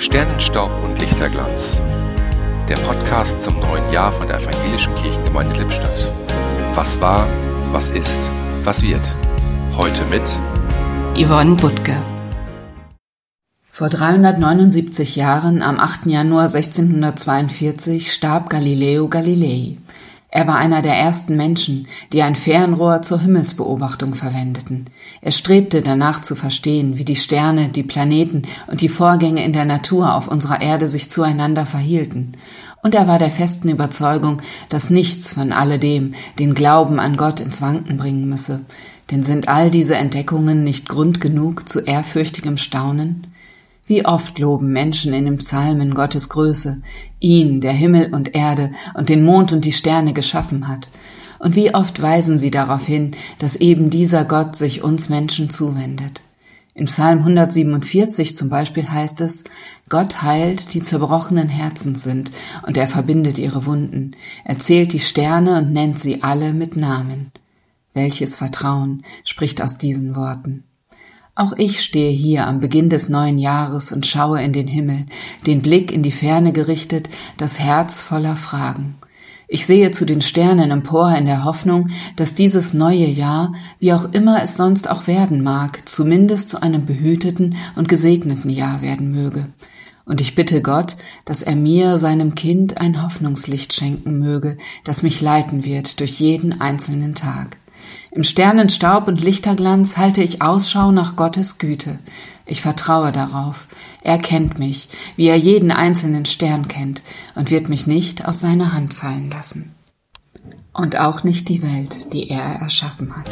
[0.00, 1.82] Sternenstaub und Lichterglanz.
[2.70, 6.10] Der Podcast zum neuen Jahr von der Evangelischen Kirchengemeinde Lippstadt.
[6.74, 7.28] Was war,
[7.70, 8.30] was ist,
[8.64, 9.14] was wird.
[9.76, 10.22] Heute mit
[11.22, 12.00] Yvonne Butke.
[13.70, 16.06] Vor 379 Jahren, am 8.
[16.06, 19.76] Januar 1642, starb Galileo Galilei.
[20.32, 24.86] Er war einer der ersten Menschen, die ein Fernrohr zur Himmelsbeobachtung verwendeten.
[25.22, 29.64] Er strebte danach zu verstehen, wie die Sterne, die Planeten und die Vorgänge in der
[29.64, 32.32] Natur auf unserer Erde sich zueinander verhielten.
[32.80, 37.60] Und er war der festen Überzeugung, dass nichts von alledem den Glauben an Gott ins
[37.60, 38.60] Wanken bringen müsse.
[39.10, 43.26] Denn sind all diese Entdeckungen nicht Grund genug zu ehrfürchtigem Staunen?
[43.90, 46.80] Wie oft loben Menschen in den Psalmen Gottes Größe,
[47.18, 50.90] ihn, der Himmel und Erde und den Mond und die Sterne geschaffen hat.
[51.40, 56.22] Und wie oft weisen sie darauf hin, dass eben dieser Gott sich uns Menschen zuwendet.
[56.72, 59.42] In Psalm 147 zum Beispiel heißt es,
[59.88, 62.30] Gott heilt, die zerbrochenen Herzens sind,
[62.64, 64.12] und er verbindet ihre Wunden.
[64.44, 67.32] Er zählt die Sterne und nennt sie alle mit Namen.
[67.92, 70.62] Welches Vertrauen spricht aus diesen Worten.
[71.40, 75.06] Auch ich stehe hier am Beginn des neuen Jahres und schaue in den Himmel,
[75.46, 78.96] den Blick in die Ferne gerichtet, das Herz voller Fragen.
[79.48, 84.12] Ich sehe zu den Sternen empor in der Hoffnung, dass dieses neue Jahr, wie auch
[84.12, 89.46] immer es sonst auch werden mag, zumindest zu einem behüteten und gesegneten Jahr werden möge.
[90.04, 95.22] Und ich bitte Gott, dass er mir, seinem Kind, ein Hoffnungslicht schenken möge, das mich
[95.22, 97.56] leiten wird durch jeden einzelnen Tag.
[98.10, 101.98] Im Sternenstaub und Lichterglanz halte ich Ausschau nach Gottes Güte.
[102.46, 103.68] Ich vertraue darauf.
[104.02, 107.02] Er kennt mich, wie er jeden einzelnen Stern kennt,
[107.34, 109.74] und wird mich nicht aus seiner Hand fallen lassen.
[110.72, 113.26] Und auch nicht die Welt, die er erschaffen hat.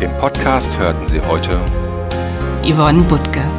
[0.00, 1.60] Im Podcast hörten Sie heute
[2.64, 3.50] Yvonne Butke